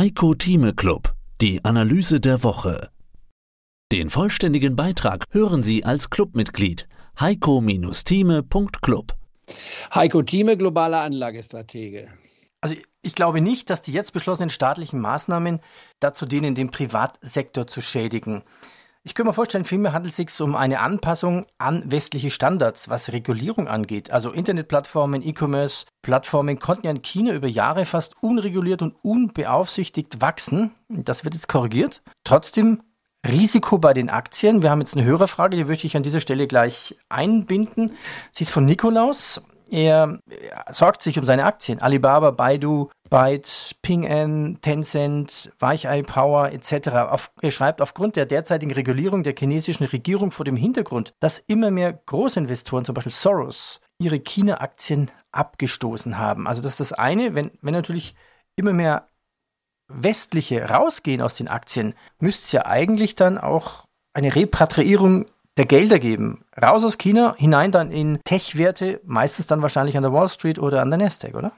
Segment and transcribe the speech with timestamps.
[0.00, 1.12] Heiko Thieme Club,
[1.42, 2.88] die Analyse der Woche.
[3.92, 6.88] Den vollständigen Beitrag hören Sie als Clubmitglied
[7.20, 9.14] heiko-thieme.club.
[9.94, 12.08] Heiko Thieme, globaler Anlagestratege.
[12.62, 15.60] Also ich glaube nicht, dass die jetzt beschlossenen staatlichen Maßnahmen
[15.98, 18.42] dazu dienen, den Privatsektor zu schädigen.
[19.02, 23.12] Ich könnte mir vorstellen, vielmehr handelt es sich um eine Anpassung an westliche Standards, was
[23.12, 24.10] Regulierung angeht.
[24.10, 30.72] Also Internetplattformen, E-Commerce-Plattformen konnten ja in China über Jahre fast unreguliert und unbeaufsichtigt wachsen.
[30.90, 32.02] Das wird jetzt korrigiert.
[32.24, 32.82] Trotzdem
[33.26, 34.62] Risiko bei den Aktien.
[34.62, 37.92] Wir haben jetzt eine Hörerfrage, die möchte ich an dieser Stelle gleich einbinden.
[38.32, 39.40] Sie ist von Nikolaus.
[39.70, 40.18] Er
[40.70, 41.80] sorgt sich um seine Aktien.
[41.80, 46.88] Alibaba, Baidu, Byte, Ping An, Tencent, Weichei Power etc.
[47.10, 51.70] Auf, er schreibt, aufgrund der derzeitigen Regulierung der chinesischen Regierung vor dem Hintergrund, dass immer
[51.72, 56.46] mehr Großinvestoren, zum Beispiel Soros, ihre China-Aktien abgestoßen haben.
[56.46, 58.14] Also das ist das eine, wenn, wenn natürlich
[58.56, 59.08] immer mehr
[59.88, 65.26] westliche rausgehen aus den Aktien, müsste es ja eigentlich dann auch eine Repatriierung
[65.56, 66.44] der Gelder geben.
[66.60, 70.80] Raus aus China, hinein dann in Tech-Werte, meistens dann wahrscheinlich an der Wall Street oder
[70.80, 71.52] an der Nasdaq, oder?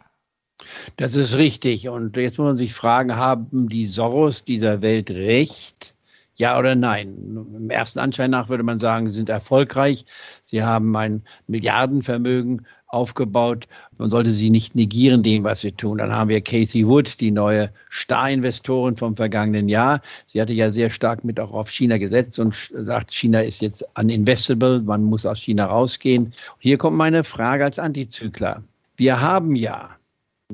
[0.96, 1.88] Das ist richtig.
[1.88, 5.94] Und jetzt muss man sich fragen, haben die Soros dieser Welt recht?
[6.36, 7.14] Ja oder nein?
[7.56, 10.06] Im ersten Anschein nach würde man sagen, sie sind erfolgreich.
[10.40, 13.68] Sie haben ein Milliardenvermögen aufgebaut.
[13.98, 15.98] Man sollte sie nicht negieren, dem, was sie tun.
[15.98, 20.00] Dann haben wir Casey Wood, die neue Star-Investorin vom vergangenen Jahr.
[20.27, 23.84] Sie hatte ja sehr stark mit auch auf China gesetzt und sagt, China ist jetzt
[23.98, 26.34] uninvestable, man muss aus China rausgehen.
[26.58, 28.62] Hier kommt meine Frage als Antizykler.
[28.96, 29.96] Wir haben ja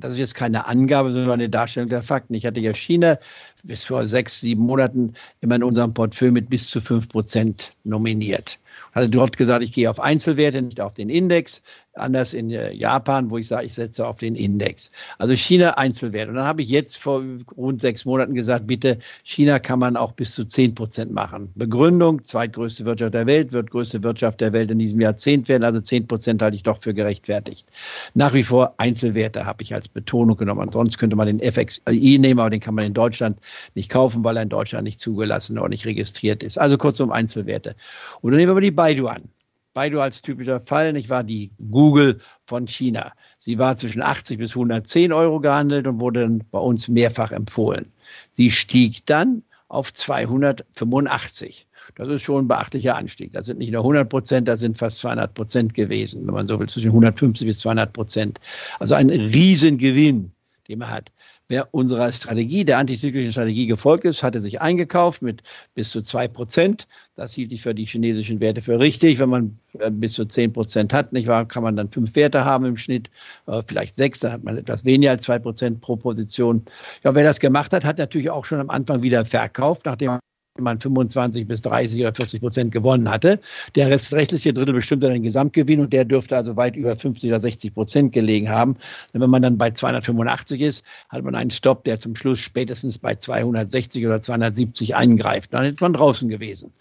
[0.01, 2.35] das ist jetzt keine Angabe, sondern eine Darstellung der Fakten.
[2.35, 3.19] Ich hatte ja China
[3.65, 8.59] bis vor sechs, sieben Monaten immer in unserem Portfolio mit bis zu fünf Prozent nominiert
[8.93, 11.63] hatte dort gesagt, ich gehe auf Einzelwerte, nicht auf den Index.
[11.95, 14.93] Anders in äh, Japan, wo ich sage, ich setze auf den Index.
[15.19, 16.29] Also China Einzelwert.
[16.29, 17.25] Und dann habe ich jetzt vor
[17.57, 21.51] rund sechs Monaten gesagt, bitte, China kann man auch bis zu zehn Prozent machen.
[21.57, 25.65] Begründung, zweitgrößte Wirtschaft der Welt, wird größte Wirtschaft der Welt in diesem Jahrzehnt werden.
[25.65, 27.67] Also zehn Prozent halte ich doch für gerechtfertigt.
[28.15, 30.61] Nach wie vor Einzelwerte habe ich als Betonung genommen.
[30.61, 33.39] Ansonsten könnte man den FXI nehmen, aber den kann man in Deutschland
[33.75, 36.59] nicht kaufen, weil er in Deutschland nicht zugelassen oder nicht registriert ist.
[36.59, 37.77] Also kurzum Einzelwerte.
[38.21, 39.29] Und dann nehmen wir mal die Baidu an.
[39.75, 41.23] Baidu als typischer Fall, nicht wahr?
[41.23, 43.13] Die Google von China.
[43.39, 47.93] Sie war zwischen 80 bis 110 Euro gehandelt und wurde dann bei uns mehrfach empfohlen.
[48.33, 51.67] Sie stieg dann auf 285.
[51.95, 53.33] Das ist schon ein beachtlicher Anstieg.
[53.33, 56.59] Das sind nicht nur 100 Prozent, das sind fast 200 Prozent gewesen, wenn man so
[56.59, 58.41] will, zwischen 150 bis 200 Prozent.
[58.79, 60.33] Also ein Riesengewinn,
[60.69, 61.13] den man hat.
[61.51, 65.43] Wer unserer Strategie, der antizyklischen Strategie gefolgt ist, hatte sich eingekauft mit
[65.75, 66.87] bis zu zwei Prozent.
[67.17, 69.19] Das hielt ich für die chinesischen Werte für richtig.
[69.19, 72.45] Wenn man äh, bis zu zehn Prozent hat, nicht wahr, kann man dann fünf Werte
[72.45, 73.11] haben im Schnitt,
[73.47, 76.67] äh, vielleicht sechs, dann hat man etwas weniger als zwei Prozent pro Position.
[77.03, 80.19] Ja, wer das gemacht hat, hat natürlich auch schon am Anfang wieder verkauft, nachdem
[80.65, 83.41] man 25 bis 30 oder 40 Prozent gewonnen hatte.
[83.75, 87.41] Der restliche Drittel bestimmt dann den Gesamtgewinn und der dürfte also weit über 50 oder
[87.41, 88.77] 60 Prozent gelegen haben.
[89.13, 92.99] Und wenn man dann bei 285 ist, hat man einen Stopp, der zum Schluss spätestens
[92.99, 95.53] bei 260 oder 270 eingreift.
[95.53, 96.73] Dann ist man draußen gewesen.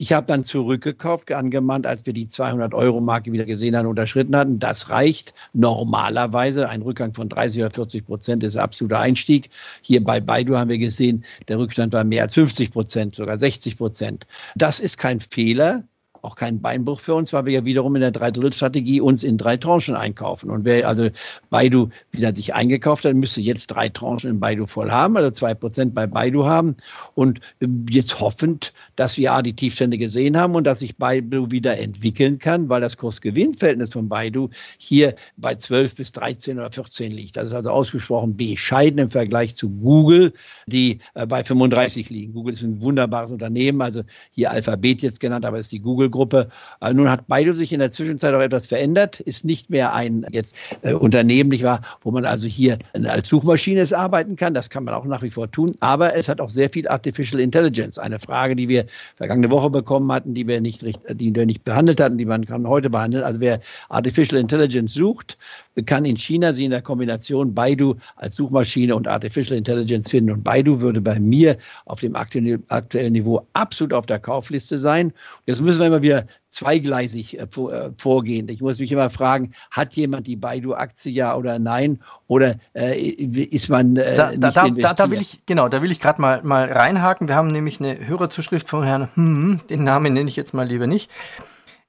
[0.00, 4.60] Ich habe dann zurückgekauft, angemahnt, als wir die 200-Euro-Marke wieder gesehen haben, unterschritten hatten.
[4.60, 6.68] Das reicht normalerweise.
[6.68, 9.50] Ein Rückgang von 30 oder 40 Prozent ist absoluter Einstieg.
[9.82, 13.76] Hier bei Baidu haben wir gesehen, der Rückstand war mehr als 50 Prozent, sogar 60
[13.76, 14.28] Prozent.
[14.54, 15.82] Das ist kein Fehler
[16.22, 19.56] auch kein Beinbruch für uns, weil wir ja wiederum in der Dreidrittelstrategie uns in drei
[19.56, 20.50] Tranchen einkaufen.
[20.50, 21.08] Und wer also
[21.50, 25.54] Baidu wieder sich eingekauft hat, müsste jetzt drei Tranchen in Baidu voll haben, also zwei
[25.54, 26.76] Prozent bei Baidu haben.
[27.14, 31.50] Und ähm, jetzt hoffend, dass wir A, die Tiefstände gesehen haben und dass sich Baidu
[31.50, 37.10] wieder entwickeln kann, weil das Kurs-Gewinn-Verhältnis von Baidu hier bei 12 bis 13 oder 14
[37.10, 37.36] liegt.
[37.36, 40.32] Das ist also ausgesprochen bescheiden im Vergleich zu Google,
[40.66, 42.32] die äh, bei 35 liegen.
[42.32, 46.07] Google ist ein wunderbares Unternehmen, also hier Alphabet jetzt genannt, aber es ist die Google
[46.10, 46.48] Google-Gruppe.
[46.80, 50.26] Äh, nun hat Baidu sich in der Zwischenzeit auch etwas verändert, ist nicht mehr ein
[50.32, 54.54] jetzt äh, Unternehmen, nicht wahr, wo man also hier als Suchmaschine arbeiten kann.
[54.54, 55.74] Das kann man auch nach wie vor tun.
[55.80, 57.98] Aber es hat auch sehr viel Artificial Intelligence.
[57.98, 58.86] Eine Frage, die wir
[59.16, 62.66] vergangene Woche bekommen hatten, die wir nicht, die wir nicht behandelt hatten, die man kann
[62.66, 63.24] heute behandeln.
[63.24, 65.38] Also wer Artificial Intelligence sucht,
[65.82, 70.30] kann in China sie in der Kombination Baidu als Suchmaschine und Artificial Intelligence finden.
[70.30, 75.12] Und Baidu würde bei mir auf dem aktuellen Niveau absolut auf der Kaufliste sein.
[75.46, 78.48] Jetzt müssen wir immer wieder zweigleisig äh, äh, vorgehen.
[78.48, 82.00] Ich muss mich immer fragen, hat jemand die Baidu-Aktie ja oder nein?
[82.26, 85.92] Oder äh, ist man äh, da, nicht da, da, da, will ich genau, da will
[85.92, 87.28] ich gerade mal mal reinhaken.
[87.28, 90.86] Wir haben nämlich eine Hörerzuschrift von Herrn, hm, den Namen nenne ich jetzt mal lieber
[90.86, 91.10] nicht.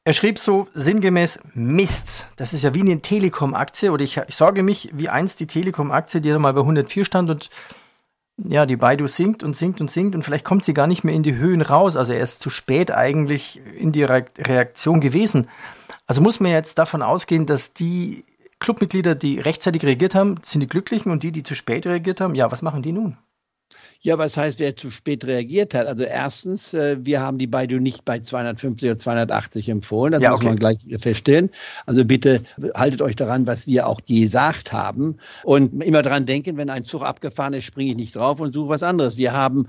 [0.06, 2.28] Er schrieb so sinngemäß Mist.
[2.36, 6.22] Das ist ja wie eine Telekom-Aktie oder ich, ich sorge mich wie einst die Telekom-Aktie,
[6.22, 7.50] die da mal bei 104 stand und
[8.38, 11.14] ja, die Baidu sinkt und sinkt und sinkt und vielleicht kommt sie gar nicht mehr
[11.14, 11.98] in die Höhen raus.
[11.98, 15.48] Also er ist zu spät eigentlich in die Reaktion gewesen.
[16.08, 18.26] Also muss man jetzt davon ausgehen, dass die
[18.60, 22.36] Clubmitglieder, die rechtzeitig reagiert haben, sind die Glücklichen und die, die zu spät reagiert haben,
[22.36, 23.18] ja, was machen die nun?
[24.02, 25.86] Ja, was heißt, wer zu spät reagiert hat?
[25.86, 30.14] Also erstens, äh, wir haben die Baidu nicht bei 250 oder 280 empfohlen.
[30.14, 31.50] Das ja, muss man gleich feststellen.
[31.86, 32.44] Also bitte
[32.76, 35.18] haltet euch daran, was wir auch gesagt haben.
[35.44, 38.70] Und immer daran denken, wenn ein Zug abgefahren ist, springe ich nicht drauf und suche
[38.70, 39.18] was anderes.
[39.18, 39.68] Wir haben.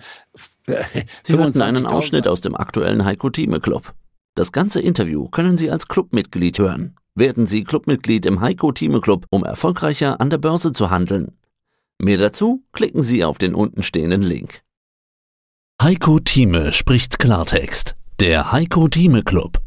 [1.24, 3.94] Sie hörten einen Ausschnitt aus dem aktuellen Heiko Thieme Club.
[4.36, 6.94] Das ganze Interview können Sie als Clubmitglied hören.
[7.16, 11.32] Werden Sie Clubmitglied im Heiko Thieme Club, um erfolgreicher an der Börse zu handeln.
[12.02, 14.62] Mehr dazu klicken Sie auf den untenstehenden Link.
[15.82, 17.94] Heiko Thieme spricht Klartext.
[18.20, 19.60] Der Heiko Thieme Club.